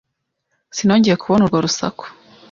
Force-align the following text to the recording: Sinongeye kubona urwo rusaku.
Sinongeye 0.75 1.15
kubona 1.21 1.41
urwo 1.43 1.57
rusaku. 1.65 2.05